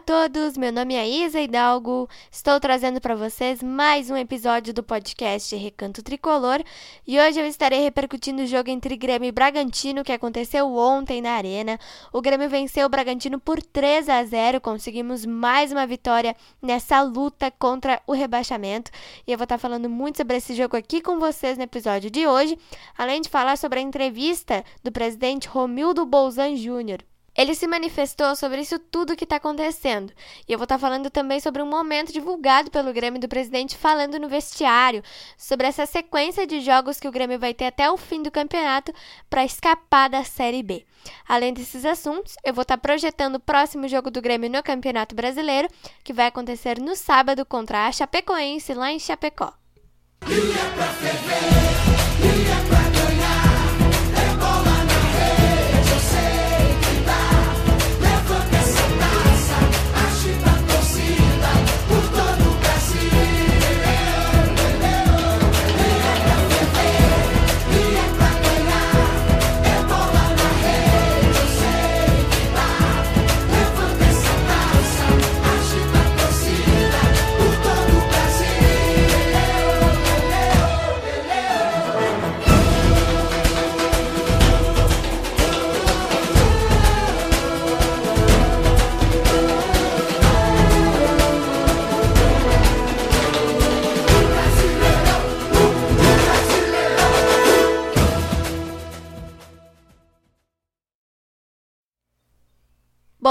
A 0.00 0.02
todos, 0.02 0.56
meu 0.56 0.72
nome 0.72 0.94
é 0.94 1.06
Isa 1.06 1.42
Hidalgo. 1.42 2.08
Estou 2.32 2.58
trazendo 2.58 3.02
para 3.02 3.14
vocês 3.14 3.62
mais 3.62 4.08
um 4.08 4.16
episódio 4.16 4.72
do 4.72 4.82
podcast 4.82 5.54
Recanto 5.54 6.02
Tricolor 6.02 6.64
e 7.06 7.20
hoje 7.20 7.38
eu 7.38 7.46
estarei 7.46 7.82
repercutindo 7.82 8.40
o 8.40 8.46
jogo 8.46 8.70
entre 8.70 8.96
Grêmio 8.96 9.28
e 9.28 9.32
Bragantino 9.32 10.02
que 10.02 10.10
aconteceu 10.10 10.74
ontem 10.74 11.20
na 11.20 11.32
Arena. 11.32 11.78
O 12.14 12.22
Grêmio 12.22 12.48
venceu 12.48 12.86
o 12.86 12.88
Bragantino 12.88 13.38
por 13.38 13.62
3 13.62 14.08
a 14.08 14.24
0, 14.24 14.58
conseguimos 14.62 15.26
mais 15.26 15.70
uma 15.70 15.86
vitória 15.86 16.34
nessa 16.62 17.02
luta 17.02 17.50
contra 17.50 18.00
o 18.06 18.14
rebaixamento 18.14 18.90
e 19.26 19.32
eu 19.32 19.36
vou 19.36 19.44
estar 19.44 19.58
falando 19.58 19.90
muito 19.90 20.16
sobre 20.16 20.38
esse 20.38 20.54
jogo 20.54 20.78
aqui 20.78 21.02
com 21.02 21.18
vocês 21.18 21.58
no 21.58 21.64
episódio 21.64 22.10
de 22.10 22.26
hoje, 22.26 22.58
além 22.96 23.20
de 23.20 23.28
falar 23.28 23.58
sobre 23.58 23.80
a 23.80 23.82
entrevista 23.82 24.64
do 24.82 24.90
presidente 24.90 25.46
Romildo 25.46 26.06
Bolzan 26.06 26.56
Júnior. 26.56 27.00
Ele 27.36 27.54
se 27.54 27.66
manifestou 27.66 28.34
sobre 28.34 28.60
isso 28.60 28.78
tudo 28.78 29.16
que 29.16 29.24
está 29.24 29.36
acontecendo. 29.36 30.12
E 30.48 30.52
eu 30.52 30.58
vou 30.58 30.64
estar 30.64 30.76
tá 30.76 30.80
falando 30.80 31.10
também 31.10 31.40
sobre 31.40 31.62
um 31.62 31.66
momento 31.66 32.12
divulgado 32.12 32.70
pelo 32.70 32.92
Grêmio 32.92 33.20
do 33.20 33.28
presidente 33.28 33.76
falando 33.76 34.18
no 34.18 34.28
vestiário, 34.28 35.02
sobre 35.38 35.66
essa 35.66 35.86
sequência 35.86 36.46
de 36.46 36.60
jogos 36.60 36.98
que 36.98 37.08
o 37.08 37.12
Grêmio 37.12 37.38
vai 37.38 37.54
ter 37.54 37.66
até 37.66 37.90
o 37.90 37.96
fim 37.96 38.22
do 38.22 38.30
campeonato 38.30 38.92
para 39.28 39.44
escapar 39.44 40.08
da 40.08 40.24
Série 40.24 40.62
B. 40.62 40.84
Além 41.26 41.52
desses 41.52 41.84
assuntos, 41.84 42.34
eu 42.44 42.52
vou 42.52 42.62
estar 42.62 42.76
tá 42.76 42.80
projetando 42.80 43.36
o 43.36 43.40
próximo 43.40 43.88
jogo 43.88 44.10
do 44.10 44.20
Grêmio 44.20 44.50
no 44.50 44.62
Campeonato 44.62 45.14
Brasileiro, 45.14 45.68
que 46.04 46.12
vai 46.12 46.26
acontecer 46.26 46.78
no 46.80 46.94
sábado 46.96 47.46
contra 47.46 47.86
a 47.86 47.92
Chapecoense 47.92 48.74
lá 48.74 48.92
em 48.92 48.98
Chapecó. 48.98 49.54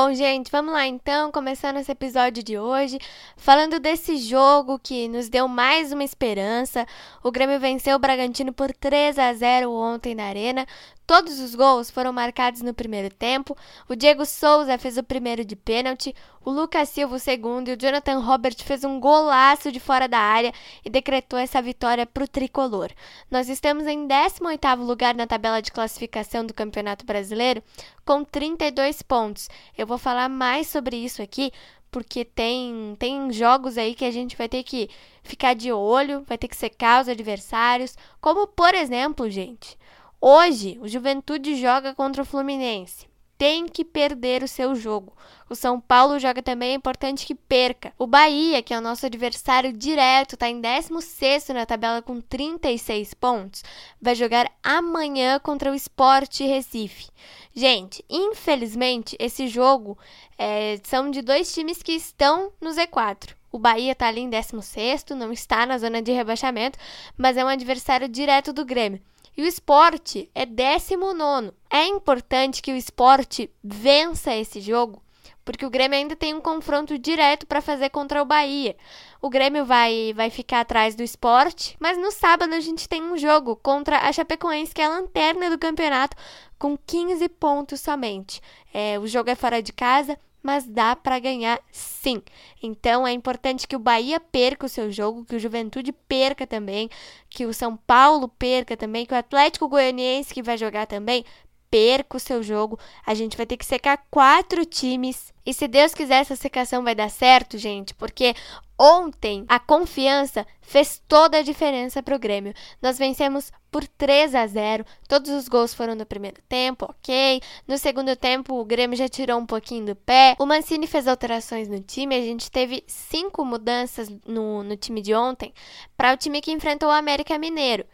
Bom, 0.02 0.14
gente, 0.14 0.50
vamos 0.50 0.74
lá 0.74 0.88
então, 0.88 1.30
começando 1.30 1.76
esse 1.76 1.92
episódio 1.92 2.42
de 2.42 2.58
hoje, 2.58 2.98
falando 3.36 3.82
desse 3.82 4.16
jogo 4.16 4.80
que 4.80 5.10
nos 5.10 5.28
deu 5.28 5.46
mais 5.46 5.92
uma 5.92 6.06
esperança. 6.06 6.88
O 7.22 7.30
Grêmio 7.30 7.60
venceu 7.60 7.98
o 7.98 8.00
Bragantino 8.00 8.54
por 8.54 8.72
3 8.74 9.20
a 9.20 9.34
0 9.34 9.70
ontem 9.70 10.16
na 10.16 10.24
Arena. 10.24 10.66
Todos 11.10 11.40
os 11.40 11.56
gols 11.56 11.90
foram 11.90 12.14
marcados 12.14 12.62
no 12.62 12.72
primeiro 12.72 13.10
tempo. 13.10 13.58
O 13.88 13.96
Diego 13.96 14.28
Souza 14.28 14.78
fez 14.78 14.96
o 14.96 15.02
primeiro 15.02 15.44
de 15.44 15.56
pênalti, 15.56 16.14
o 16.46 16.52
Lucas 16.52 16.88
Silva 16.90 17.16
o 17.16 17.20
segundo 17.20 17.68
e 17.68 17.74
o 17.74 17.76
Jonathan 17.76 18.20
Robert 18.20 18.58
fez 18.64 18.84
um 18.84 19.00
golaço 19.00 19.72
de 19.72 19.80
fora 19.80 20.08
da 20.08 20.20
área 20.20 20.54
e 20.86 20.88
decretou 20.88 21.40
essa 21.40 21.64
vitória 21.64 22.06
para 22.06 22.24
o 22.24 22.28
tricolor. 22.28 22.92
Nós 23.32 23.50
estamos 23.50 23.88
em 23.88 24.08
18º 24.08 24.86
lugar 24.86 25.16
na 25.16 25.26
tabela 25.26 25.64
de 25.64 25.72
classificação 25.72 26.46
do 26.46 26.54
Campeonato 26.54 27.04
Brasileiro 27.04 27.64
com 28.06 28.24
32 28.24 29.02
pontos. 29.02 29.50
Eu 29.76 29.88
vou 29.88 29.98
falar 29.98 30.30
mais 30.30 30.68
sobre 30.68 30.96
isso 30.96 31.24
aqui 31.24 31.52
porque 31.90 32.24
tem, 32.24 32.96
tem 33.00 33.32
jogos 33.32 33.80
aí 33.80 33.96
que 33.96 34.06
a 34.06 34.12
gente 34.12 34.38
vai 34.38 34.48
ter 34.48 34.62
que 34.62 34.88
ficar 35.24 35.56
de 35.56 35.72
olho, 35.72 36.24
vai 36.28 36.38
ter 36.38 36.48
que 36.48 36.56
secar 36.56 37.02
os 37.02 37.10
adversários, 37.10 37.98
como 38.22 38.46
por 38.46 38.76
exemplo, 38.76 39.28
gente, 39.28 39.76
Hoje, 40.22 40.78
o 40.82 40.88
Juventude 40.88 41.56
joga 41.56 41.96
contra 41.96 42.24
o 42.24 42.26
Fluminense. 42.26 43.08
Tem 43.38 43.66
que 43.66 43.86
perder 43.86 44.44
o 44.44 44.50
seu 44.50 44.76
jogo. 44.76 45.16
O 45.50 45.56
São 45.56 45.80
Paulo 45.80 46.20
joga 46.20 46.44
também, 46.44 46.72
é 46.72 46.74
importante 46.74 47.26
que 47.26 47.34
perca. 47.34 47.94
O 47.98 48.06
Bahia, 48.06 48.62
que 48.62 48.74
é 48.74 48.78
o 48.78 48.82
nosso 48.82 49.06
adversário 49.06 49.72
direto, 49.72 50.34
está 50.34 50.50
em 50.50 50.60
16 50.60 51.48
na 51.50 51.66
tabela 51.66 52.02
com 52.02 52.20
36 52.20 53.14
pontos. 53.14 53.64
Vai 54.02 54.14
jogar 54.14 54.52
amanhã 54.62 55.40
contra 55.40 55.72
o 55.72 55.76
Sport 55.76 56.42
Recife. 56.42 57.08
Gente, 57.56 58.04
infelizmente, 58.10 59.16
esse 59.18 59.48
jogo 59.48 59.98
é, 60.38 60.82
são 60.84 61.10
de 61.10 61.22
dois 61.22 61.54
times 61.54 61.82
que 61.82 61.94
estão 61.94 62.52
no 62.60 62.72
Z4. 62.72 63.36
O 63.54 63.58
Bahia 63.58 63.94
está 63.94 64.10
ali 64.10 64.20
em 64.20 64.30
16, 64.30 65.06
não 65.16 65.32
está 65.32 65.66
na 65.66 65.78
zona 65.78 66.02
de 66.02 66.12
rebaixamento, 66.12 66.78
mas 67.18 67.38
é 67.38 67.46
um 67.46 67.48
adversário 67.48 68.10
direto 68.10 68.52
do 68.52 68.66
Grêmio. 68.66 69.02
E 69.40 69.42
o 69.42 69.46
esporte 69.46 70.30
é 70.36 70.46
19. 70.46 71.54
É 71.70 71.86
importante 71.86 72.62
que 72.62 72.74
o 72.74 72.76
esporte 72.76 73.50
vença 73.64 74.36
esse 74.36 74.60
jogo, 74.60 75.02
porque 75.46 75.66
o 75.66 75.70
Grêmio 75.70 75.98
ainda 75.98 76.14
tem 76.14 76.34
um 76.34 76.42
confronto 76.42 77.00
direto 77.00 77.48
para 77.48 77.62
fazer 77.62 77.90
contra 77.90 78.22
o 78.22 78.26
Bahia. 78.26 78.76
O 79.22 79.30
Grêmio 79.30 79.64
vai, 79.64 80.12
vai 80.14 80.30
ficar 80.30 80.60
atrás 80.60 80.94
do 80.94 81.04
esporte, 81.04 81.78
mas 81.80 81.98
no 81.98 82.12
sábado 82.12 82.54
a 82.54 82.60
gente 82.60 82.90
tem 82.90 83.02
um 83.02 83.18
jogo 83.18 83.56
contra 83.56 84.00
a 84.00 84.12
Chapecoense, 84.12 84.76
que 84.76 84.82
é 84.82 84.86
a 84.88 84.90
lanterna 84.90 85.50
do 85.50 85.58
campeonato, 85.58 86.18
com 86.58 86.78
15 86.78 87.30
pontos 87.30 87.80
somente. 87.80 88.42
É, 88.74 89.00
o 89.00 89.08
jogo 89.08 89.30
é 89.30 89.36
fora 89.36 89.64
de 89.64 89.72
casa, 89.72 90.20
mas 90.42 90.66
dá 90.66 90.96
para 90.96 91.20
ganhar 91.20 91.60
sim. 91.72 92.22
Então 92.62 93.06
é 93.08 93.12
importante 93.12 93.68
que 93.68 93.76
o 93.76 93.80
Bahia 93.80 94.20
perca 94.20 94.66
o 94.66 94.70
seu 94.70 94.92
jogo, 94.92 95.26
que 95.26 95.36
o 95.36 95.40
Juventude 95.40 95.92
perca 95.92 96.48
também, 96.48 96.90
que 97.30 97.46
o 97.46 97.54
São 97.54 97.76
Paulo 97.76 98.28
perca 98.28 98.76
também, 98.78 99.06
que 99.06 99.14
o 99.14 99.18
Atlético 99.18 99.68
Goianiense 99.68 100.34
que 100.34 100.44
vai 100.44 100.58
jogar 100.58 100.88
também 100.88 101.26
perca 101.70 102.18
o 102.18 102.20
seu 102.20 102.42
jogo. 102.42 102.80
A 103.06 103.14
gente 103.14 103.38
vai 103.38 103.46
ter 103.46 103.58
que 103.58 103.66
secar 103.66 104.04
quatro 104.10 104.66
times. 104.66 105.34
E 105.46 105.54
se 105.54 105.68
Deus 105.68 105.94
quiser, 105.94 106.22
essa 106.22 106.36
secação 106.36 106.84
vai 106.84 106.94
dar 106.94 107.10
certo, 107.10 107.58
gente, 107.58 107.94
porque 107.94 108.36
ontem 108.78 109.44
a 109.48 109.60
confiança 109.60 110.46
fez 110.62 111.02
toda 111.08 111.40
a 111.40 111.42
diferença 111.42 112.02
para 112.02 112.16
o 112.16 112.20
Grêmio. 112.20 112.54
Nós 112.82 112.98
vencemos 112.98 113.52
por 113.72 113.86
3 113.88 114.36
a 114.36 114.48
0. 114.48 114.86
Todos 115.08 115.32
os 115.32 115.48
gols 115.48 115.74
foram 115.74 115.96
no 115.96 116.06
primeiro 116.06 116.42
tempo, 116.48 116.86
ok. 116.90 117.42
No 117.68 117.78
segundo 117.78 118.16
tempo, 118.16 118.60
o 118.60 118.66
Grêmio 118.66 118.98
já 118.98 119.10
tirou 119.10 119.40
um 119.40 119.46
pouquinho 119.46 119.88
do 119.88 119.96
pé. 119.96 120.36
O 120.40 120.46
Mancini 120.46 120.88
fez 120.88 121.08
alterações 121.08 121.68
no 121.68 121.80
time. 121.82 122.16
A 122.16 122.22
gente 122.22 122.50
teve 122.50 122.84
cinco 122.88 123.44
mudanças 123.44 124.08
no, 124.26 124.64
no 124.64 124.78
time 124.78 125.02
de 125.02 125.14
ontem 125.14 125.54
para 125.98 126.14
o 126.14 126.18
time 126.18 126.42
que 126.42 126.52
enfrentou 126.52 126.90
o 126.90 126.94
América 126.94 127.38
Mineiro. 127.38 127.86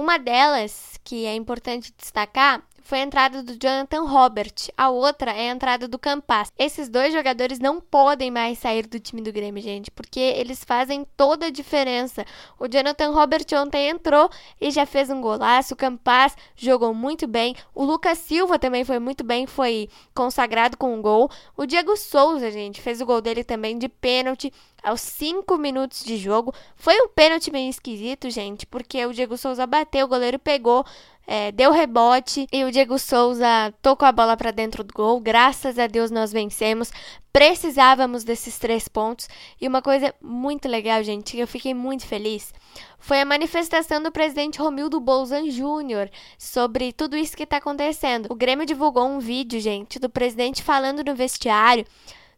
Uma 0.00 0.18
delas, 0.18 0.98
que 1.04 1.26
é 1.26 1.34
importante 1.34 1.92
destacar, 1.94 2.62
foi 2.82 3.00
a 3.00 3.02
entrada 3.02 3.42
do 3.42 3.52
Jonathan 3.52 4.02
Robert, 4.02 4.54
a 4.76 4.90
outra 4.90 5.32
é 5.32 5.48
a 5.48 5.52
entrada 5.52 5.86
do 5.86 5.98
Campas. 5.98 6.52
Esses 6.58 6.88
dois 6.88 7.12
jogadores 7.12 7.58
não 7.58 7.80
podem 7.80 8.30
mais 8.30 8.58
sair 8.58 8.86
do 8.86 8.98
time 8.98 9.22
do 9.22 9.32
Grêmio, 9.32 9.62
gente, 9.62 9.90
porque 9.90 10.20
eles 10.20 10.64
fazem 10.64 11.06
toda 11.16 11.46
a 11.46 11.50
diferença. 11.50 12.24
O 12.58 12.66
Jonathan 12.68 13.10
Robert 13.10 13.46
ontem 13.54 13.88
entrou 13.88 14.30
e 14.60 14.70
já 14.70 14.86
fez 14.86 15.10
um 15.10 15.20
golaço, 15.20 15.74
o 15.74 15.76
Campas 15.76 16.36
jogou 16.56 16.94
muito 16.94 17.26
bem, 17.26 17.54
o 17.74 17.84
Lucas 17.84 18.18
Silva 18.18 18.58
também 18.58 18.84
foi 18.84 18.98
muito 18.98 19.22
bem, 19.24 19.46
foi 19.46 19.88
consagrado 20.14 20.76
com 20.76 20.94
um 20.94 21.02
gol. 21.02 21.30
O 21.56 21.66
Diego 21.66 21.96
Souza, 21.96 22.50
gente, 22.50 22.80
fez 22.80 23.00
o 23.00 23.06
gol 23.06 23.20
dele 23.20 23.44
também 23.44 23.78
de 23.78 23.88
pênalti 23.88 24.52
aos 24.82 25.00
5 25.00 25.56
minutos 25.58 26.04
de 26.04 26.16
jogo. 26.16 26.54
Foi 26.76 26.98
um 27.00 27.08
pênalti 27.08 27.50
meio 27.50 27.70
esquisito, 27.70 28.30
gente, 28.30 28.66
porque 28.66 29.04
o 29.06 29.12
Diego 29.12 29.36
Souza 29.36 29.66
bateu, 29.66 30.06
o 30.06 30.08
goleiro 30.08 30.38
pegou, 30.38 30.84
é, 31.32 31.52
deu 31.52 31.70
rebote 31.70 32.48
e 32.52 32.64
o 32.64 32.72
Diego 32.72 32.98
Souza 32.98 33.72
tocou 33.80 34.04
a 34.04 34.10
bola 34.10 34.36
para 34.36 34.50
dentro 34.50 34.82
do 34.82 34.92
gol. 34.92 35.20
Graças 35.20 35.78
a 35.78 35.86
Deus 35.86 36.10
nós 36.10 36.32
vencemos. 36.32 36.90
Precisávamos 37.32 38.24
desses 38.24 38.58
três 38.58 38.88
pontos. 38.88 39.28
E 39.60 39.68
uma 39.68 39.80
coisa 39.80 40.12
muito 40.20 40.68
legal, 40.68 41.04
gente, 41.04 41.36
que 41.36 41.38
eu 41.38 41.46
fiquei 41.46 41.72
muito 41.72 42.04
feliz, 42.04 42.52
foi 42.98 43.20
a 43.20 43.24
manifestação 43.24 44.02
do 44.02 44.10
presidente 44.10 44.58
Romildo 44.58 44.98
Bolzan 44.98 45.48
Júnior 45.48 46.10
sobre 46.36 46.92
tudo 46.92 47.16
isso 47.16 47.36
que 47.36 47.44
está 47.44 47.58
acontecendo. 47.58 48.26
O 48.28 48.34
Grêmio 48.34 48.66
divulgou 48.66 49.06
um 49.06 49.20
vídeo, 49.20 49.60
gente, 49.60 50.00
do 50.00 50.10
presidente 50.10 50.64
falando 50.64 51.04
no 51.04 51.14
vestiário 51.14 51.86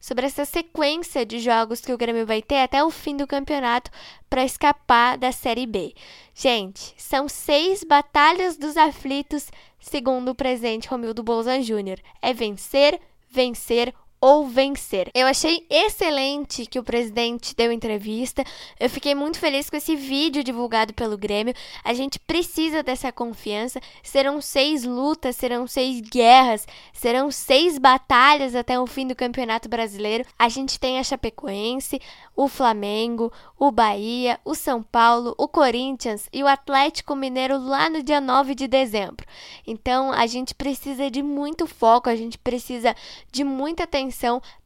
sobre 0.02 0.26
essa 0.26 0.44
sequência 0.44 1.24
de 1.24 1.38
jogos 1.38 1.80
que 1.80 1.92
o 1.92 1.96
Grêmio 1.96 2.26
vai 2.26 2.42
ter 2.42 2.58
até 2.58 2.82
o 2.82 2.90
fim 2.90 3.16
do 3.16 3.24
campeonato 3.24 3.88
para 4.28 4.44
escapar 4.44 5.16
da 5.16 5.30
Série 5.30 5.64
B. 5.64 5.94
Gente, 6.34 6.92
são 6.98 7.28
seis 7.28 7.84
batalhas 7.84 8.56
dos 8.56 8.76
aflitos, 8.76 9.48
segundo 9.78 10.32
o 10.32 10.34
presidente 10.34 10.88
Romildo 10.88 11.22
Bolzan 11.22 11.62
Júnior. 11.62 12.00
É 12.20 12.34
vencer, 12.34 13.00
vencer 13.30 13.94
ou 14.22 14.46
vencer. 14.46 15.10
Eu 15.12 15.26
achei 15.26 15.66
excelente 15.68 16.64
que 16.64 16.78
o 16.78 16.84
presidente 16.84 17.56
deu 17.56 17.72
entrevista. 17.72 18.44
Eu 18.78 18.88
fiquei 18.88 19.16
muito 19.16 19.36
feliz 19.36 19.68
com 19.68 19.76
esse 19.76 19.96
vídeo 19.96 20.44
divulgado 20.44 20.94
pelo 20.94 21.18
Grêmio. 21.18 21.52
A 21.82 21.92
gente 21.92 22.20
precisa 22.20 22.84
dessa 22.84 23.10
confiança. 23.10 23.80
Serão 24.00 24.40
seis 24.40 24.84
lutas, 24.84 25.34
serão 25.34 25.66
seis 25.66 26.00
guerras, 26.00 26.68
serão 26.92 27.32
seis 27.32 27.78
batalhas 27.78 28.54
até 28.54 28.78
o 28.78 28.86
fim 28.86 29.08
do 29.08 29.16
Campeonato 29.16 29.68
Brasileiro. 29.68 30.24
A 30.38 30.48
gente 30.48 30.78
tem 30.78 31.00
a 31.00 31.02
Chapecoense, 31.02 32.00
o 32.36 32.46
Flamengo, 32.46 33.32
o 33.58 33.72
Bahia, 33.72 34.38
o 34.44 34.54
São 34.54 34.84
Paulo, 34.84 35.34
o 35.36 35.48
Corinthians 35.48 36.28
e 36.32 36.44
o 36.44 36.46
Atlético 36.46 37.16
Mineiro 37.16 37.58
lá 37.58 37.90
no 37.90 38.00
dia 38.04 38.20
9 38.20 38.54
de 38.54 38.68
dezembro. 38.68 39.26
Então 39.66 40.12
a 40.12 40.28
gente 40.28 40.54
precisa 40.54 41.10
de 41.10 41.24
muito 41.24 41.66
foco, 41.66 42.08
a 42.08 42.14
gente 42.14 42.38
precisa 42.38 42.94
de 43.32 43.42
muita 43.42 43.82
atenção 43.82 44.11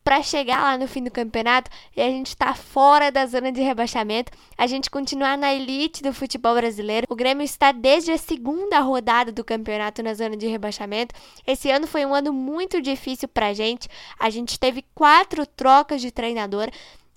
para 0.04 0.22
chegar 0.22 0.62
lá 0.62 0.78
no 0.78 0.86
fim 0.86 1.02
do 1.02 1.10
campeonato 1.10 1.70
e 1.96 2.00
a 2.00 2.08
gente 2.08 2.28
estar 2.28 2.46
tá 2.46 2.54
fora 2.54 3.10
da 3.10 3.26
zona 3.26 3.50
de 3.50 3.60
rebaixamento, 3.60 4.30
a 4.56 4.66
gente 4.66 4.90
continuar 4.90 5.36
na 5.36 5.52
elite 5.52 6.02
do 6.02 6.12
futebol 6.12 6.54
brasileiro. 6.54 7.06
O 7.10 7.16
Grêmio 7.16 7.44
está 7.44 7.72
desde 7.72 8.12
a 8.12 8.18
segunda 8.18 8.78
rodada 8.80 9.32
do 9.32 9.42
campeonato 9.42 10.02
na 10.02 10.14
zona 10.14 10.36
de 10.36 10.46
rebaixamento. 10.46 11.14
Esse 11.46 11.70
ano 11.70 11.86
foi 11.86 12.06
um 12.06 12.14
ano 12.14 12.32
muito 12.32 12.80
difícil 12.80 13.28
para 13.28 13.48
a 13.48 13.52
gente. 13.52 13.88
A 14.18 14.30
gente 14.30 14.60
teve 14.60 14.84
quatro 14.94 15.44
trocas 15.44 16.00
de 16.00 16.10
treinador. 16.10 16.70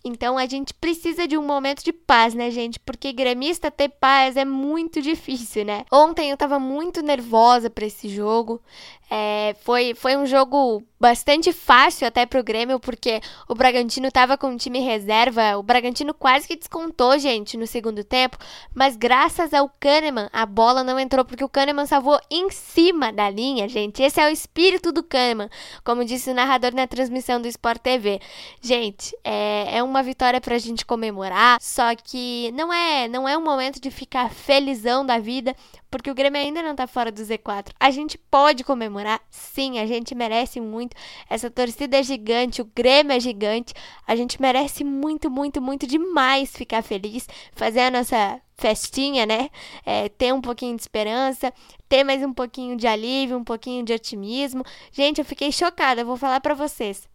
Então 0.03 0.37
a 0.37 0.45
gente 0.45 0.73
precisa 0.73 1.27
de 1.27 1.37
um 1.37 1.45
momento 1.45 1.83
de 1.83 1.91
paz, 1.91 2.33
né, 2.33 2.49
gente? 2.49 2.79
Porque 2.79 3.11
gremista 3.11 3.69
ter 3.69 3.89
paz 3.89 4.37
é 4.37 4.45
muito 4.45 5.01
difícil, 5.01 5.65
né? 5.65 5.85
Ontem 5.91 6.31
eu 6.31 6.37
tava 6.37 6.57
muito 6.57 7.01
nervosa 7.01 7.69
para 7.69 7.85
esse 7.85 8.07
jogo. 8.07 8.61
É, 9.09 9.55
foi, 9.61 9.95
foi 9.95 10.15
um 10.15 10.25
jogo 10.25 10.83
bastante 10.99 11.53
fácil 11.53 12.05
até 12.05 12.25
pro 12.25 12.43
Grêmio, 12.43 12.79
porque 12.79 13.21
o 13.47 13.55
Bragantino 13.55 14.11
tava 14.11 14.37
com 14.37 14.53
o 14.53 14.57
time 14.57 14.79
reserva. 14.79 15.57
O 15.57 15.63
Bragantino 15.63 16.13
quase 16.13 16.47
que 16.47 16.55
descontou, 16.55 17.17
gente, 17.17 17.55
no 17.57 17.65
segundo 17.65 18.03
tempo. 18.03 18.37
Mas 18.73 18.95
graças 18.95 19.53
ao 19.53 19.71
Kahneman, 19.79 20.29
a 20.33 20.45
bola 20.45 20.83
não 20.83 20.99
entrou, 20.99 21.23
porque 21.23 21.43
o 21.43 21.49
Kahneman 21.49 21.85
salvou 21.85 22.19
em 22.29 22.51
cima 22.51 23.11
da 23.13 23.29
linha, 23.29 23.67
gente. 23.67 24.03
Esse 24.03 24.19
é 24.19 24.27
o 24.27 24.31
espírito 24.31 24.91
do 24.91 25.01
Kahneman, 25.01 25.49
como 25.83 26.05
disse 26.05 26.29
o 26.29 26.35
narrador 26.35 26.75
na 26.75 26.85
transmissão 26.85 27.41
do 27.41 27.47
Sport 27.47 27.81
TV. 27.81 28.19
Gente, 28.61 29.15
é, 29.23 29.77
é 29.77 29.83
uma 29.83 30.03
vitória 30.03 30.41
pra 30.41 30.57
gente 30.57 30.85
comemorar, 30.85 31.57
só 31.61 31.95
que 31.95 32.51
não 32.51 32.73
é, 32.73 33.07
não 33.07 33.27
é 33.27 33.37
um 33.37 33.43
momento 33.43 33.79
de 33.79 33.89
ficar 33.89 34.29
felizão 34.29 35.05
da 35.05 35.17
vida, 35.17 35.55
porque 35.89 36.11
o 36.11 36.15
Grêmio 36.15 36.39
ainda 36.39 36.61
não 36.61 36.75
tá 36.75 36.85
fora 36.85 37.11
do 37.11 37.21
Z4. 37.21 37.71
A 37.79 37.89
gente 37.91 38.17
pode 38.17 38.63
comemorar, 38.63 39.21
sim, 39.29 39.79
a 39.79 39.85
gente 39.85 40.13
merece 40.13 40.61
muito. 40.61 40.95
Essa 41.29 41.49
torcida 41.49 41.97
é 41.97 42.03
gigante, 42.03 42.61
o 42.61 42.65
Grêmio 42.65 43.13
é 43.13 43.19
gigante. 43.19 43.73
A 44.05 44.15
gente 44.15 44.41
merece 44.41 44.83
muito, 44.83 45.29
muito, 45.29 45.61
muito 45.61 45.87
demais 45.87 46.51
ficar 46.55 46.83
feliz, 46.83 47.27
fazer 47.53 47.81
a 47.81 47.91
nossa 47.91 48.41
festinha, 48.57 49.25
né? 49.25 49.49
É, 49.85 50.09
ter 50.09 50.33
um 50.33 50.41
pouquinho 50.41 50.75
de 50.75 50.81
esperança, 50.81 51.53
ter 51.87 52.03
mais 52.03 52.21
um 52.23 52.33
pouquinho 52.33 52.75
de 52.75 52.85
alívio, 52.85 53.37
um 53.37 53.43
pouquinho 53.43 53.83
de 53.83 53.93
otimismo. 53.93 54.63
Gente, 54.91 55.19
eu 55.19 55.25
fiquei 55.25 55.51
chocada, 55.51 56.01
eu 56.01 56.05
vou 56.05 56.17
falar 56.17 56.39
para 56.41 56.53
vocês. 56.53 57.07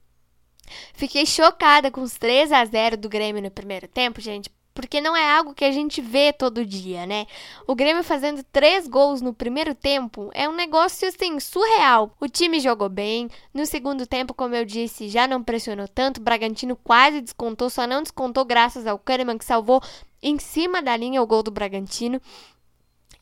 Fiquei 0.95 1.27
chocada 1.27 1.91
com 1.91 2.01
os 2.01 2.15
3 2.15 2.51
a 2.51 2.65
0 2.65 2.97
do 2.97 3.09
Grêmio 3.09 3.43
no 3.43 3.51
primeiro 3.51 3.87
tempo, 3.87 4.21
gente, 4.21 4.51
porque 4.75 5.01
não 5.01 5.17
é 5.17 5.31
algo 5.31 5.55
que 5.55 5.65
a 5.65 5.71
gente 5.71 6.01
vê 6.01 6.33
todo 6.33 6.67
dia, 6.67 7.07
né? 7.07 7.27
O 7.67 7.77
Grêmio 7.77 8.03
fazendo 8.03 8.43
três 8.43 8.89
gols 8.89 9.23
no 9.23 9.33
primeiro 9.33 9.73
tempo 9.73 10.31
é 10.35 10.49
um 10.49 10.55
negócio 10.55 11.07
assim 11.07 11.39
surreal. 11.39 12.13
O 12.21 12.29
time 12.29 12.59
jogou 12.59 12.89
bem, 12.89 13.31
no 13.55 13.65
segundo 13.65 14.05
tempo, 14.05 14.35
como 14.35 14.55
eu 14.57 14.65
disse, 14.65 15.09
já 15.09 15.29
não 15.29 15.45
pressionou 15.45 15.87
tanto. 15.87 16.19
O 16.19 16.25
Bragantino 16.25 16.75
quase 16.75 17.21
descontou, 17.21 17.71
só 17.71 17.87
não 17.87 18.03
descontou 18.03 18.45
graças 18.45 18.85
ao 18.85 18.99
Kahneman 18.99 19.39
que 19.39 19.45
salvou 19.45 19.81
em 20.21 20.39
cima 20.41 20.83
da 20.83 20.97
linha 20.97 21.23
o 21.23 21.27
gol 21.27 21.45
do 21.45 21.53
Bragantino. 21.53 22.21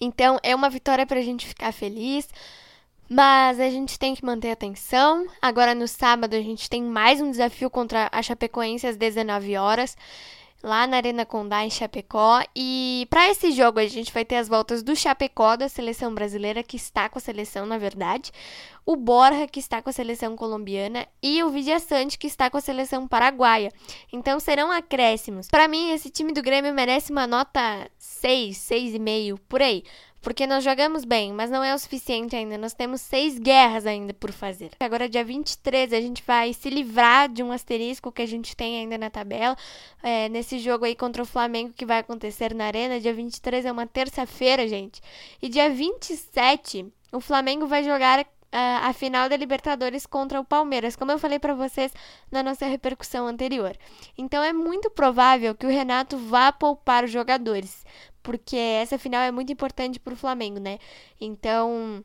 Então 0.00 0.38
é 0.42 0.54
uma 0.54 0.70
vitória 0.70 1.06
para 1.06 1.20
a 1.20 1.22
gente 1.22 1.46
ficar 1.46 1.70
feliz. 1.70 2.28
Mas 3.10 3.60
a 3.60 3.68
gente 3.68 3.98
tem 3.98 4.14
que 4.14 4.24
manter 4.24 4.52
atenção. 4.52 5.26
Agora 5.42 5.74
no 5.74 5.86
sábado 5.86 6.34
a 6.34 6.40
gente 6.40 6.70
tem 6.70 6.82
mais 6.82 7.20
um 7.20 7.30
desafio 7.30 7.68
contra 7.68 8.08
a 8.10 8.22
Chapecoense 8.22 8.86
às 8.86 8.96
19 8.96 9.54
horas 9.58 9.94
lá 10.62 10.86
na 10.86 10.98
Arena 10.98 11.26
Condá, 11.26 11.64
em 11.64 11.70
Chapecó. 11.70 12.42
E 12.54 13.06
para 13.10 13.28
esse 13.28 13.50
jogo 13.52 13.78
a 13.78 13.86
gente 13.86 14.12
vai 14.12 14.24
ter 14.24 14.36
as 14.36 14.48
voltas 14.48 14.82
do 14.82 14.94
Chapecó, 14.94 15.56
da 15.56 15.68
seleção 15.68 16.14
brasileira, 16.14 16.62
que 16.62 16.76
está 16.76 17.08
com 17.08 17.18
a 17.18 17.22
seleção, 17.22 17.66
na 17.66 17.78
verdade, 17.78 18.30
o 18.86 18.96
Borja, 18.96 19.46
que 19.46 19.60
está 19.60 19.82
com 19.82 19.90
a 19.90 19.92
seleção 19.92 20.36
colombiana, 20.36 21.06
e 21.22 21.42
o 21.42 21.50
Vidia 21.50 21.78
Sante, 21.78 22.18
que 22.18 22.26
está 22.26 22.48
com 22.48 22.56
a 22.56 22.60
seleção 22.60 23.08
paraguaia. 23.08 23.72
Então 24.12 24.38
serão 24.38 24.70
acréscimos. 24.70 25.48
Para 25.48 25.68
mim, 25.68 25.90
esse 25.90 26.10
time 26.10 26.32
do 26.32 26.42
Grêmio 26.42 26.72
merece 26.74 27.12
uma 27.12 27.26
nota 27.26 27.90
6, 27.98 28.56
6,5, 28.56 29.38
por 29.48 29.62
aí 29.62 29.84
porque 30.22 30.46
nós 30.46 30.62
jogamos 30.62 31.04
bem, 31.04 31.32
mas 31.32 31.50
não 31.50 31.64
é 31.64 31.74
o 31.74 31.78
suficiente 31.78 32.36
ainda. 32.36 32.56
Nós 32.56 32.72
temos 32.72 33.00
seis 33.00 33.38
guerras 33.38 33.84
ainda 33.84 34.14
por 34.14 34.30
fazer. 34.30 34.70
Agora, 34.78 35.08
dia 35.08 35.24
23, 35.24 35.92
a 35.92 36.00
gente 36.00 36.22
vai 36.24 36.52
se 36.52 36.70
livrar 36.70 37.28
de 37.28 37.42
um 37.42 37.50
asterisco 37.50 38.12
que 38.12 38.22
a 38.22 38.26
gente 38.26 38.56
tem 38.56 38.78
ainda 38.78 38.96
na 38.96 39.10
tabela. 39.10 39.56
É, 40.00 40.28
nesse 40.28 40.60
jogo 40.60 40.84
aí 40.84 40.94
contra 40.94 41.22
o 41.22 41.26
Flamengo 41.26 41.72
que 41.76 41.84
vai 41.84 41.98
acontecer 41.98 42.54
na 42.54 42.66
Arena. 42.66 43.00
Dia 43.00 43.12
23 43.12 43.66
é 43.66 43.72
uma 43.72 43.86
terça-feira, 43.86 44.68
gente. 44.68 45.02
E 45.42 45.48
dia 45.48 45.68
27, 45.68 46.86
o 47.10 47.20
Flamengo 47.20 47.66
vai 47.66 47.82
jogar 47.82 48.24
a 48.52 48.92
final 48.92 49.28
da 49.28 49.36
Libertadores 49.36 50.06
contra 50.06 50.40
o 50.40 50.44
Palmeiras, 50.44 50.94
como 50.94 51.10
eu 51.10 51.18
falei 51.18 51.38
para 51.38 51.54
vocês 51.54 51.92
na 52.30 52.42
nossa 52.42 52.66
repercussão 52.66 53.26
anterior. 53.26 53.76
Então 54.16 54.42
é 54.42 54.52
muito 54.52 54.90
provável 54.90 55.54
que 55.54 55.66
o 55.66 55.70
Renato 55.70 56.16
vá 56.16 56.52
poupar 56.52 57.04
os 57.04 57.10
jogadores, 57.10 57.84
porque 58.22 58.56
essa 58.56 58.98
final 58.98 59.22
é 59.22 59.30
muito 59.30 59.52
importante 59.52 59.98
para 59.98 60.14
o 60.14 60.16
Flamengo, 60.16 60.60
né? 60.60 60.78
Então 61.20 62.04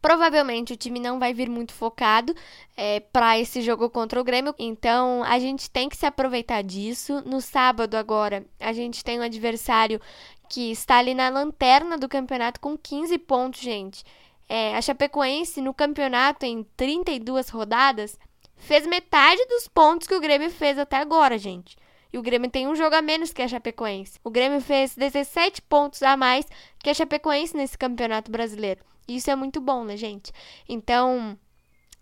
Provavelmente 0.00 0.72
o 0.72 0.76
time 0.76 1.00
não 1.00 1.18
vai 1.18 1.34
vir 1.34 1.48
muito 1.48 1.72
focado 1.72 2.32
é, 2.76 3.00
para 3.00 3.38
esse 3.38 3.60
jogo 3.60 3.90
contra 3.90 4.20
o 4.20 4.24
Grêmio, 4.24 4.54
então 4.58 5.24
a 5.24 5.38
gente 5.40 5.68
tem 5.68 5.88
que 5.88 5.96
se 5.96 6.06
aproveitar 6.06 6.62
disso. 6.62 7.20
No 7.26 7.40
sábado, 7.40 7.96
agora, 7.96 8.46
a 8.60 8.72
gente 8.72 9.02
tem 9.02 9.18
um 9.18 9.24
adversário 9.24 10.00
que 10.48 10.70
está 10.70 10.98
ali 10.98 11.14
na 11.14 11.28
lanterna 11.28 11.98
do 11.98 12.08
campeonato 12.08 12.60
com 12.60 12.78
15 12.78 13.18
pontos, 13.18 13.60
gente. 13.60 14.04
É, 14.48 14.76
a 14.76 14.82
Chapecoense, 14.82 15.60
no 15.60 15.74
campeonato, 15.74 16.46
em 16.46 16.64
32 16.76 17.50
rodadas, 17.50 18.18
fez 18.56 18.86
metade 18.86 19.44
dos 19.46 19.68
pontos 19.68 20.08
que 20.08 20.14
o 20.14 20.20
Grêmio 20.20 20.50
fez 20.50 20.78
até 20.78 20.96
agora, 20.96 21.36
gente. 21.36 21.76
E 22.12 22.18
o 22.18 22.22
Grêmio 22.22 22.50
tem 22.50 22.66
um 22.66 22.74
jogo 22.74 22.96
a 22.96 23.02
menos 23.02 23.32
que 23.32 23.42
a 23.42 23.48
Chapecoense. 23.48 24.18
O 24.24 24.30
Grêmio 24.30 24.60
fez 24.60 24.94
17 24.94 25.60
pontos 25.62 26.02
a 26.02 26.16
mais 26.16 26.46
que 26.78 26.88
a 26.88 26.94
Chapecoense 26.94 27.56
nesse 27.56 27.76
campeonato 27.76 28.30
brasileiro. 28.30 28.80
Isso 29.06 29.30
é 29.30 29.36
muito 29.36 29.60
bom, 29.60 29.84
né, 29.84 29.96
gente? 29.96 30.32
Então, 30.68 31.38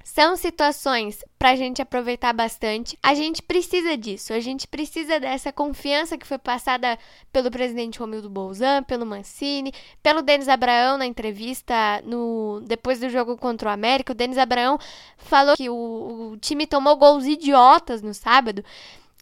são 0.07 0.37
situações 0.37 1.19
para 1.37 1.51
a 1.51 1.57
gente 1.57 1.83
aproveitar 1.83 2.33
bastante. 2.33 2.97
A 3.03 3.13
gente 3.13 3.43
precisa 3.43 3.97
disso, 3.97 4.33
a 4.33 4.39
gente 4.39 4.69
precisa 4.69 5.19
dessa 5.19 5.53
confiança 5.53 6.17
que 6.17 6.25
foi 6.25 6.39
passada 6.39 6.97
pelo 7.33 7.51
presidente 7.51 7.99
Romildo 7.99 8.31
Bolzan, 8.31 8.85
pelo 8.85 9.05
Mancini, 9.05 9.75
pelo 10.05 10.23
Denis 10.23 10.49
Abraão 10.49 10.97
na 10.97 11.07
entrevista 11.07 11.75
no 12.05 12.63
depois 12.65 13.01
do 13.01 13.11
jogo 13.11 13.37
contra 13.37 13.69
o 13.69 13.73
América. 13.73 14.13
O 14.13 14.17
Denis 14.17 14.39
Abraão 14.39 14.79
falou 15.19 15.57
que 15.57 15.69
o, 15.69 16.31
o 16.31 16.37
time 16.37 16.69
tomou 16.69 16.97
gols 16.97 17.27
idiotas 17.27 18.01
no 18.01 18.15
sábado. 18.15 18.65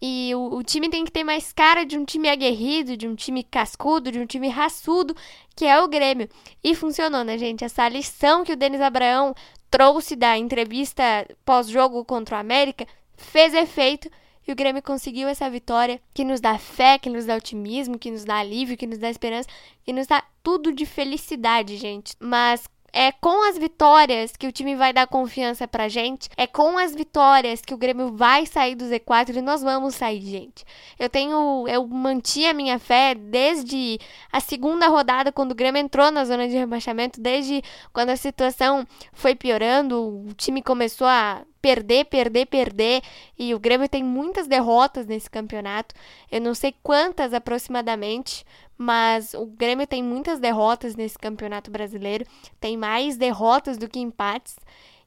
E 0.01 0.35
o, 0.35 0.57
o, 0.57 0.63
time 0.63 0.89
tem 0.89 1.05
que 1.05 1.11
ter 1.11 1.23
mais 1.23 1.53
cara 1.53 1.85
de 1.85 1.97
um 1.97 2.03
time 2.03 2.29
aguerrido, 2.29 2.97
de 2.97 3.07
um 3.07 3.15
time 3.15 3.43
cascudo, 3.43 4.11
de 4.11 4.19
um 4.19 4.25
time 4.25 4.49
raçudo, 4.49 5.15
que 5.55 5.65
é 5.65 5.79
o 5.79 5.87
Grêmio. 5.87 6.29
E 6.63 6.75
funcionou, 6.75 7.23
né, 7.23 7.37
gente? 7.37 7.63
Essa 7.63 7.87
lição 7.87 8.43
que 8.43 8.51
o 8.51 8.57
Denis 8.57 8.81
Abraão 8.81 9.33
trouxe 9.69 10.15
da 10.15 10.37
entrevista 10.37 11.03
pós-jogo 11.43 12.03
contra 12.05 12.37
o 12.37 12.39
América 12.39 12.87
fez 13.17 13.53
efeito 13.53 14.09
e 14.47 14.51
o 14.51 14.55
Grêmio 14.55 14.81
conseguiu 14.81 15.27
essa 15.27 15.49
vitória 15.49 15.99
que 16.13 16.23
nos 16.23 16.39
dá 16.39 16.57
fé, 16.57 16.99
que 16.99 17.09
nos 17.09 17.25
dá 17.25 17.35
otimismo, 17.35 17.97
que 17.97 18.11
nos 18.11 18.23
dá 18.23 18.37
alívio, 18.37 18.77
que 18.77 18.85
nos 18.85 18.99
dá 18.99 19.09
esperança, 19.09 19.49
que 19.83 19.91
nos 19.91 20.05
dá 20.05 20.23
tudo 20.43 20.71
de 20.71 20.85
felicidade, 20.85 21.77
gente. 21.77 22.15
Mas 22.19 22.69
é 22.95 23.11
com 23.11 23.43
as 23.43 23.57
vitórias 23.57 24.31
que 24.37 24.47
o 24.47 24.53
time 24.53 24.73
vai 24.73 24.93
dar 24.93 25.05
confiança 25.05 25.67
pra 25.67 25.89
gente. 25.89 26.29
É 26.37 26.47
com 26.47 26.77
as 26.77 26.95
vitórias 26.95 27.59
que 27.59 27.73
o 27.73 27.77
Grêmio 27.77 28.15
vai 28.15 28.45
sair 28.45 28.73
do 28.73 28.85
Z4 28.85 29.35
e 29.35 29.41
nós 29.41 29.61
vamos 29.61 29.95
sair, 29.95 30.21
gente. 30.21 30.63
Eu 30.97 31.09
tenho. 31.09 31.67
Eu 31.67 31.85
manti 31.85 32.45
a 32.45 32.53
minha 32.53 32.79
fé 32.79 33.13
desde 33.13 33.99
a 34.31 34.39
segunda 34.39 34.87
rodada, 34.87 35.29
quando 35.29 35.51
o 35.51 35.55
Grêmio 35.55 35.81
entrou 35.81 36.09
na 36.09 36.23
zona 36.23 36.47
de 36.47 36.55
rebaixamento, 36.55 37.19
desde 37.19 37.61
quando 37.91 38.11
a 38.11 38.15
situação 38.15 38.87
foi 39.11 39.35
piorando, 39.35 40.25
o 40.29 40.33
time 40.33 40.61
começou 40.61 41.05
a 41.05 41.41
perder, 41.65 42.05
perder, 42.05 42.45
perder. 42.45 43.01
E 43.39 43.55
o 43.55 43.59
Grêmio 43.59 43.89
tem 43.89 44.03
muitas 44.03 44.45
derrotas 44.45 45.07
nesse 45.07 45.27
campeonato. 45.27 45.95
Eu 46.31 46.39
não 46.39 46.53
sei 46.53 46.75
quantas 46.83 47.33
aproximadamente, 47.33 48.45
mas 48.77 49.33
o 49.33 49.47
Grêmio 49.47 49.87
tem 49.87 50.03
muitas 50.03 50.39
derrotas 50.39 50.95
nesse 50.95 51.17
campeonato 51.17 51.71
brasileiro, 51.71 52.23
tem 52.59 52.77
mais 52.77 53.17
derrotas 53.17 53.79
do 53.79 53.89
que 53.89 53.99
empates. 53.99 54.57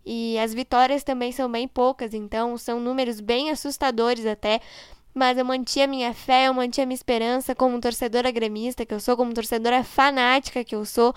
E 0.04 0.36
as 0.40 0.52
vitórias 0.52 1.04
também 1.04 1.30
são 1.30 1.48
bem 1.48 1.68
poucas, 1.68 2.12
então 2.12 2.58
são 2.58 2.80
números 2.80 3.20
bem 3.20 3.50
assustadores 3.50 4.26
até. 4.26 4.60
Mas 5.14 5.38
eu 5.38 5.44
mantinha 5.44 5.86
minha 5.86 6.12
fé, 6.12 6.48
eu 6.48 6.54
mantinha 6.54 6.86
minha 6.86 6.94
esperança 6.96 7.54
como 7.54 7.80
torcedora 7.80 8.32
gremista 8.32 8.84
que 8.84 8.94
eu 8.94 8.98
sou, 8.98 9.16
como 9.16 9.32
torcedora 9.32 9.84
fanática 9.84 10.64
que 10.64 10.74
eu 10.74 10.84
sou. 10.84 11.14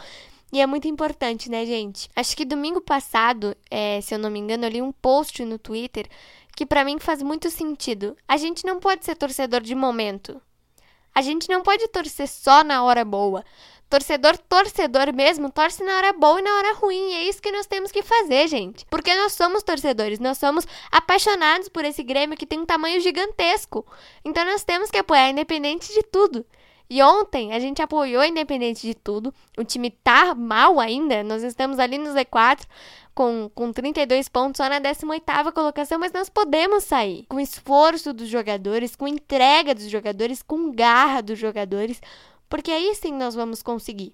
E 0.52 0.60
é 0.60 0.66
muito 0.66 0.88
importante, 0.88 1.50
né, 1.50 1.66
gente? 1.66 2.10
Acho 2.16 2.36
que 2.36 2.44
domingo 2.44 2.82
passado, 2.82 3.56
é, 3.70 4.02
se 4.02 4.14
eu 4.14 4.20
não 4.20 4.30
me 4.30 4.40
engano, 4.40 4.66
eu 4.66 4.70
li 4.70 4.82
um 4.82 4.92
post 4.92 5.44
no 5.46 5.58
Twitter 5.58 6.08
que 6.56 6.66
para 6.66 6.84
mim 6.84 7.00
faz 7.00 7.22
muito 7.22 7.50
sentido. 7.50 8.18
A 8.28 8.36
gente 8.38 8.66
não 8.66 8.80
pode 8.80 9.06
ser 9.06 9.16
torcedor 9.16 9.62
de 9.62 9.74
momento. 9.74 10.42
A 11.14 11.22
gente 11.22 11.50
não 11.50 11.62
pode 11.62 11.88
torcer 11.88 12.28
só 12.28 12.64
na 12.64 12.84
hora 12.84 13.04
boa. 13.06 13.44
Torcedor, 13.90 14.38
torcedor 14.38 15.14
mesmo, 15.14 15.52
torce 15.52 15.84
na 15.84 15.98
hora 15.98 16.14
boa 16.14 16.40
e 16.40 16.42
na 16.44 16.58
hora 16.58 16.74
ruim. 16.76 17.12
E 17.12 17.14
é 17.16 17.24
isso 17.30 17.42
que 17.42 17.52
nós 17.52 17.68
temos 17.68 17.92
que 17.92 18.02
fazer, 18.02 18.48
gente. 18.48 18.86
Porque 18.90 19.14
nós 19.16 19.34
somos 19.34 19.64
torcedores, 19.64 20.20
nós 20.20 20.38
somos 20.38 20.66
apaixonados 20.90 21.68
por 21.68 21.84
esse 21.84 22.02
Grêmio 22.02 22.38
que 22.38 22.46
tem 22.46 22.60
um 22.60 22.66
tamanho 22.66 23.02
gigantesco. 23.02 23.86
Então 24.24 24.46
nós 24.46 24.64
temos 24.64 24.90
que 24.90 24.98
apoiar, 24.98 25.30
independente 25.30 25.94
de 25.94 26.04
tudo. 26.04 26.46
E 26.94 27.02
ontem 27.02 27.54
a 27.54 27.60
gente 27.60 27.82
apoiou 27.82 28.22
independente 28.22 28.86
de 28.86 28.94
tudo. 28.94 29.34
O 29.58 29.64
time 29.64 29.90
tá 29.90 30.36
mal 30.36 30.78
ainda, 30.78 31.24
nós 31.24 31.42
estamos 31.42 31.80
ali 31.80 31.98
no 31.98 32.10
Z4 32.10 32.66
com, 33.16 33.50
com 33.56 33.72
32 33.72 34.28
pontos 34.28 34.58
só 34.58 34.68
na 34.68 34.82
18ª 34.82 35.54
colocação, 35.54 35.98
mas 35.98 36.12
nós 36.12 36.30
podemos 36.30 36.84
sair. 36.84 37.26
Com 37.30 37.40
esforço 37.40 38.12
dos 38.12 38.28
jogadores, 38.28 38.94
com 38.94 39.08
entrega 39.08 39.74
dos 39.74 39.90
jogadores, 39.90 40.44
com 40.44 40.70
garra 40.70 41.22
dos 41.22 41.40
jogadores, 41.40 42.02
porque 42.50 42.72
aí 42.72 42.94
sim 42.94 43.14
nós 43.14 43.36
vamos 43.36 43.64
conseguir. 43.64 44.14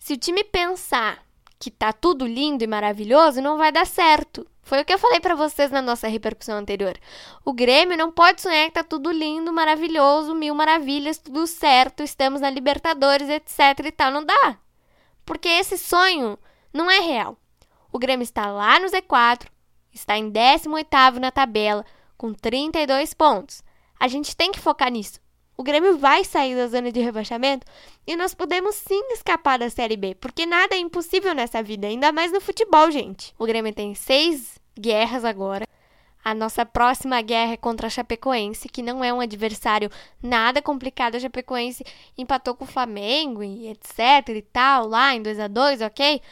Se 0.00 0.14
o 0.14 0.18
time 0.18 0.42
pensar 0.42 1.24
que 1.64 1.70
tá 1.70 1.94
tudo 1.94 2.26
lindo 2.26 2.62
e 2.62 2.66
maravilhoso, 2.66 3.40
não 3.40 3.56
vai 3.56 3.72
dar 3.72 3.86
certo. 3.86 4.46
Foi 4.62 4.82
o 4.82 4.84
que 4.84 4.92
eu 4.92 4.98
falei 4.98 5.18
para 5.18 5.34
vocês 5.34 5.70
na 5.70 5.80
nossa 5.80 6.06
repercussão 6.06 6.58
anterior. 6.58 6.94
O 7.42 7.54
Grêmio 7.54 7.96
não 7.96 8.12
pode 8.12 8.42
sonhar 8.42 8.66
que 8.66 8.74
tá 8.74 8.84
tudo 8.84 9.10
lindo, 9.10 9.50
maravilhoso, 9.50 10.34
mil 10.34 10.54
maravilhas, 10.54 11.16
tudo 11.16 11.46
certo, 11.46 12.02
estamos 12.02 12.42
na 12.42 12.50
Libertadores, 12.50 13.30
etc 13.30 13.86
e 13.86 13.90
tal. 13.90 14.10
Não 14.10 14.22
dá. 14.22 14.58
Porque 15.24 15.48
esse 15.48 15.78
sonho 15.78 16.38
não 16.70 16.90
é 16.90 17.00
real. 17.00 17.38
O 17.90 17.98
Grêmio 17.98 18.24
está 18.24 18.48
lá 18.48 18.78
no 18.78 18.86
Z4, 18.86 19.46
está 19.90 20.18
em 20.18 20.30
18º 20.30 21.18
na 21.18 21.30
tabela, 21.30 21.82
com 22.18 22.34
32 22.34 23.14
pontos. 23.14 23.62
A 23.98 24.06
gente 24.06 24.36
tem 24.36 24.52
que 24.52 24.60
focar 24.60 24.90
nisso. 24.90 25.18
O 25.56 25.62
Grêmio 25.62 25.96
vai 25.98 26.24
sair 26.24 26.56
da 26.56 26.66
zona 26.66 26.90
de 26.90 27.00
rebaixamento 27.00 27.64
e 28.06 28.16
nós 28.16 28.34
podemos 28.34 28.74
sim 28.74 29.00
escapar 29.12 29.58
da 29.58 29.70
Série 29.70 29.96
B, 29.96 30.16
porque 30.16 30.44
nada 30.44 30.74
é 30.74 30.78
impossível 30.78 31.32
nessa 31.34 31.62
vida, 31.62 31.86
ainda 31.86 32.10
mais 32.10 32.32
no 32.32 32.40
futebol, 32.40 32.90
gente. 32.90 33.32
O 33.38 33.46
Grêmio 33.46 33.72
tem 33.72 33.94
seis 33.94 34.58
guerras 34.78 35.24
agora. 35.24 35.64
A 36.24 36.34
nossa 36.34 36.64
próxima 36.64 37.20
guerra 37.20 37.52
é 37.52 37.56
contra 37.56 37.86
a 37.86 37.90
Chapecoense, 37.90 38.68
que 38.68 38.82
não 38.82 39.04
é 39.04 39.12
um 39.12 39.20
adversário 39.20 39.90
nada 40.22 40.62
complicado. 40.62 41.16
A 41.16 41.20
Chapecoense 41.20 41.84
empatou 42.16 42.54
com 42.54 42.64
o 42.64 42.68
Flamengo 42.68 43.42
e 43.42 43.68
etc 43.68 44.30
e 44.30 44.42
tal, 44.42 44.88
lá 44.88 45.14
em 45.14 45.20
2 45.22 45.38
a 45.38 45.48
2 45.48 45.82
ok? 45.82 46.22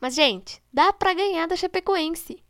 Mas, 0.00 0.14
gente, 0.14 0.62
dá 0.72 0.92
para 0.92 1.12
ganhar 1.12 1.46
da 1.46 1.56
Chapecoense. 1.56 2.42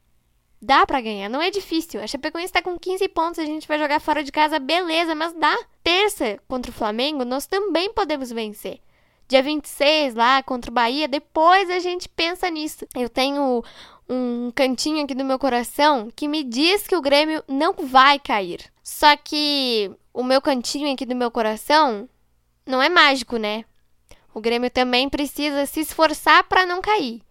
Dá 0.60 0.84
para 0.84 1.00
ganhar, 1.00 1.28
não 1.28 1.40
é 1.40 1.50
difícil. 1.50 2.02
A 2.02 2.06
Chapecoense 2.06 2.52
tá 2.52 2.60
com 2.60 2.78
15 2.78 3.08
pontos, 3.08 3.38
a 3.38 3.44
gente 3.44 3.68
vai 3.68 3.78
jogar 3.78 4.00
fora 4.00 4.24
de 4.24 4.32
casa, 4.32 4.58
beleza, 4.58 5.14
mas 5.14 5.32
dá. 5.32 5.56
Terça 5.84 6.38
contra 6.48 6.70
o 6.70 6.74
Flamengo, 6.74 7.24
nós 7.24 7.46
também 7.46 7.92
podemos 7.92 8.30
vencer. 8.30 8.80
Dia 9.28 9.42
26 9.42 10.14
lá 10.14 10.42
contra 10.42 10.70
o 10.70 10.74
Bahia, 10.74 11.06
depois 11.06 11.70
a 11.70 11.78
gente 11.78 12.08
pensa 12.08 12.50
nisso. 12.50 12.86
Eu 12.96 13.08
tenho 13.08 13.62
um 14.08 14.50
cantinho 14.54 15.04
aqui 15.04 15.14
do 15.14 15.24
meu 15.24 15.38
coração 15.38 16.08
que 16.16 16.26
me 16.26 16.42
diz 16.42 16.88
que 16.88 16.96
o 16.96 17.02
Grêmio 17.02 17.44
não 17.46 17.74
vai 17.74 18.18
cair. 18.18 18.64
Só 18.82 19.16
que 19.16 19.90
o 20.14 20.24
meu 20.24 20.40
cantinho 20.40 20.92
aqui 20.92 21.04
do 21.04 21.14
meu 21.14 21.30
coração 21.30 22.08
não 22.66 22.82
é 22.82 22.88
mágico, 22.88 23.36
né? 23.36 23.64
O 24.34 24.40
Grêmio 24.40 24.70
também 24.70 25.08
precisa 25.08 25.66
se 25.66 25.80
esforçar 25.80 26.44
para 26.44 26.64
não 26.66 26.80
cair. 26.80 27.22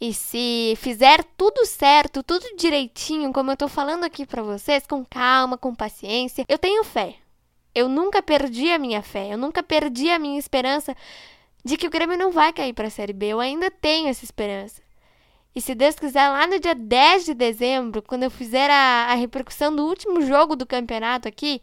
E 0.00 0.12
se 0.12 0.74
fizer 0.76 1.24
tudo 1.36 1.64
certo, 1.64 2.22
tudo 2.22 2.56
direitinho, 2.56 3.32
como 3.32 3.50
eu 3.50 3.56
tô 3.56 3.66
falando 3.66 4.04
aqui 4.04 4.26
para 4.26 4.42
vocês, 4.42 4.86
com 4.86 5.04
calma, 5.04 5.56
com 5.56 5.74
paciência, 5.74 6.44
eu 6.48 6.58
tenho 6.58 6.84
fé. 6.84 7.16
Eu 7.74 7.88
nunca 7.88 8.22
perdi 8.22 8.70
a 8.70 8.78
minha 8.78 9.02
fé, 9.02 9.32
eu 9.32 9.38
nunca 9.38 9.62
perdi 9.62 10.10
a 10.10 10.18
minha 10.18 10.38
esperança 10.38 10.94
de 11.64 11.76
que 11.76 11.86
o 11.86 11.90
Grêmio 11.90 12.16
não 12.16 12.30
vai 12.30 12.52
cair 12.52 12.72
para 12.74 12.88
a 12.88 12.90
Série 12.90 13.12
B. 13.12 13.26
Eu 13.26 13.40
ainda 13.40 13.70
tenho 13.70 14.08
essa 14.08 14.24
esperança. 14.24 14.82
E 15.54 15.60
se 15.60 15.74
Deus 15.74 15.96
quiser, 15.96 16.28
lá 16.28 16.46
no 16.46 16.60
dia 16.60 16.74
10 16.74 17.24
de 17.24 17.34
dezembro, 17.34 18.02
quando 18.02 18.24
eu 18.24 18.30
fizer 18.30 18.70
a, 18.70 19.06
a 19.10 19.14
repercussão 19.14 19.74
do 19.74 19.86
último 19.86 20.20
jogo 20.20 20.54
do 20.54 20.66
campeonato 20.66 21.26
aqui, 21.26 21.62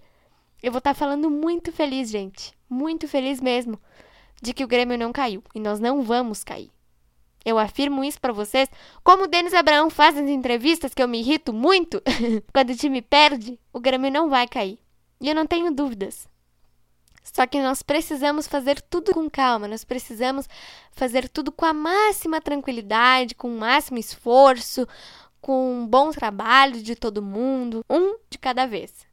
eu 0.64 0.72
vou 0.72 0.80
estar 0.80 0.96
tá 0.96 1.00
falando 1.00 1.30
muito 1.30 1.72
feliz, 1.72 2.10
gente. 2.10 2.54
Muito 2.68 3.08
feliz 3.08 3.40
mesmo. 3.40 3.80
De 4.42 4.54
que 4.54 4.64
o 4.64 4.68
Grêmio 4.68 4.98
não 4.98 5.14
caiu. 5.14 5.44
E 5.54 5.60
nós 5.60 5.80
não 5.80 6.02
vamos 6.02 6.44
cair. 6.44 6.73
Eu 7.46 7.60
afirmo 7.60 8.04
isso 8.04 8.20
para 8.22 8.32
vocês, 8.32 8.70
como 9.04 9.24
o 9.24 9.28
Denis 9.28 9.54
Abraão 9.54 9.90
faz 9.90 10.16
nas 10.16 10.30
entrevistas, 10.30 10.94
que 10.94 11.04
eu 11.04 11.08
me 11.08 11.20
irrito 11.20 11.52
muito. 11.52 12.02
Quando 12.54 12.70
o 12.70 12.76
time 12.76 13.02
perde, 13.02 13.60
o 13.72 13.80
Grêmio 13.80 14.12
não 14.12 14.30
vai 14.30 14.48
cair. 14.48 14.80
E 15.20 15.28
eu 15.28 15.36
não 15.36 15.46
tenho 15.46 15.72
dúvidas. 15.72 16.28
Só 17.24 17.48
que 17.48 17.62
nós 17.62 17.82
precisamos 17.82 18.48
fazer 18.48 18.82
tudo 18.82 19.14
com 19.14 19.30
calma, 19.30 19.68
nós 19.68 19.86
precisamos 19.86 20.48
fazer 20.92 21.30
tudo 21.30 21.52
com 21.52 21.66
a 21.66 21.74
máxima 21.74 22.42
tranquilidade, 22.42 23.34
com 23.34 23.48
o 23.48 23.60
máximo 23.60 23.98
esforço, 23.98 24.86
com 25.40 25.82
um 25.82 25.88
bom 25.88 26.12
trabalho 26.12 26.82
de 26.82 26.96
todo 26.96 27.22
mundo, 27.22 27.84
um 27.90 28.18
de 28.30 28.38
cada 28.38 28.66
vez. 28.66 29.06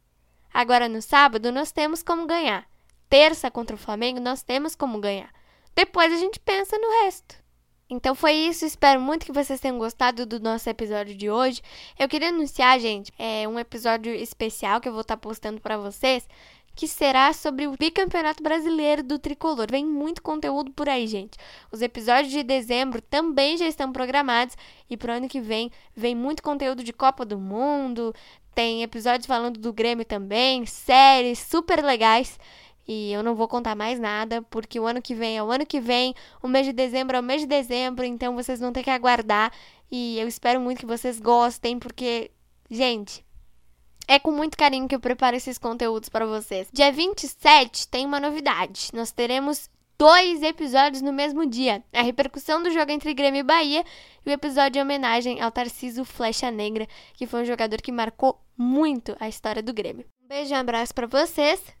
Agora 0.53 0.89
no 0.89 1.01
sábado 1.01 1.51
nós 1.51 1.71
temos 1.71 2.03
como 2.03 2.27
ganhar. 2.27 2.67
Terça 3.09 3.49
contra 3.49 3.75
o 3.75 3.79
Flamengo 3.79 4.19
nós 4.19 4.43
temos 4.43 4.75
como 4.75 4.99
ganhar. 4.99 5.33
Depois 5.73 6.11
a 6.11 6.17
gente 6.17 6.39
pensa 6.39 6.77
no 6.77 7.03
resto. 7.03 7.40
Então 7.91 8.15
foi 8.15 8.31
isso, 8.31 8.65
espero 8.65 9.01
muito 9.01 9.25
que 9.25 9.33
vocês 9.33 9.59
tenham 9.59 9.77
gostado 9.77 10.25
do 10.25 10.39
nosso 10.39 10.69
episódio 10.69 11.13
de 11.13 11.29
hoje. 11.29 11.61
Eu 11.99 12.07
queria 12.07 12.29
anunciar, 12.29 12.79
gente, 12.79 13.11
é 13.19 13.45
um 13.45 13.59
episódio 13.59 14.13
especial 14.13 14.79
que 14.79 14.87
eu 14.87 14.93
vou 14.93 15.01
estar 15.01 15.17
tá 15.17 15.21
postando 15.21 15.59
para 15.59 15.77
vocês, 15.77 16.25
que 16.73 16.87
será 16.87 17.33
sobre 17.33 17.67
o 17.67 17.75
bicampeonato 17.77 18.41
brasileiro 18.41 19.03
do 19.03 19.19
tricolor. 19.19 19.67
Vem 19.69 19.85
muito 19.85 20.21
conteúdo 20.21 20.71
por 20.71 20.87
aí, 20.87 21.05
gente. 21.05 21.37
Os 21.69 21.81
episódios 21.81 22.31
de 22.31 22.43
dezembro 22.43 23.01
também 23.01 23.57
já 23.57 23.67
estão 23.67 23.91
programados 23.91 24.55
e 24.89 24.95
pro 24.95 25.11
ano 25.11 25.27
que 25.27 25.41
vem 25.41 25.69
vem 25.93 26.15
muito 26.15 26.41
conteúdo 26.41 26.85
de 26.85 26.93
Copa 26.93 27.25
do 27.25 27.37
Mundo, 27.37 28.15
tem 28.55 28.83
episódios 28.83 29.25
falando 29.25 29.59
do 29.59 29.73
Grêmio 29.73 30.05
também, 30.05 30.65
séries 30.65 31.39
super 31.39 31.83
legais. 31.83 32.39
E 32.87 33.11
eu 33.11 33.23
não 33.23 33.35
vou 33.35 33.47
contar 33.47 33.75
mais 33.75 33.99
nada, 33.99 34.41
porque 34.43 34.79
o 34.79 34.85
ano 34.85 35.01
que 35.01 35.13
vem 35.13 35.37
é 35.37 35.43
o 35.43 35.51
ano 35.51 35.65
que 35.65 35.79
vem, 35.79 36.15
o 36.41 36.47
mês 36.47 36.65
de 36.65 36.73
dezembro 36.73 37.15
é 37.15 37.19
o 37.19 37.23
mês 37.23 37.41
de 37.41 37.47
dezembro, 37.47 38.03
então 38.05 38.35
vocês 38.35 38.59
vão 38.59 38.71
ter 38.71 38.83
que 38.83 38.89
aguardar. 38.89 39.51
E 39.91 40.19
eu 40.19 40.27
espero 40.27 40.59
muito 40.59 40.79
que 40.79 40.85
vocês 40.85 41.19
gostem, 41.19 41.77
porque, 41.77 42.31
gente, 42.69 43.25
é 44.07 44.19
com 44.19 44.31
muito 44.31 44.57
carinho 44.57 44.87
que 44.87 44.95
eu 44.95 44.99
preparo 44.99 45.35
esses 45.35 45.57
conteúdos 45.57 46.09
para 46.09 46.25
vocês. 46.25 46.67
Dia 46.73 46.91
27 46.91 47.87
tem 47.87 48.05
uma 48.05 48.19
novidade. 48.19 48.89
Nós 48.93 49.11
teremos 49.11 49.69
dois 49.97 50.41
episódios 50.41 51.01
no 51.01 51.13
mesmo 51.13 51.45
dia: 51.45 51.83
a 51.93 52.01
repercussão 52.01 52.61
do 52.63 52.71
jogo 52.71 52.91
entre 52.91 53.13
Grêmio 53.13 53.39
e 53.39 53.43
Bahia 53.43 53.85
e 54.25 54.29
o 54.29 54.33
episódio 54.33 54.71
de 54.71 54.81
homenagem 54.81 55.39
ao 55.39 55.51
Tarciso 55.51 56.03
Flecha 56.03 56.49
Negra, 56.49 56.87
que 57.13 57.27
foi 57.27 57.43
um 57.43 57.45
jogador 57.45 57.81
que 57.81 57.91
marcou 57.91 58.41
muito 58.57 59.15
a 59.19 59.29
história 59.29 59.61
do 59.61 59.73
Grêmio. 59.73 60.05
Um 60.23 60.27
beijo 60.27 60.53
e 60.53 60.57
um 60.57 60.59
abraço 60.59 60.93
para 60.93 61.07
vocês 61.07 61.80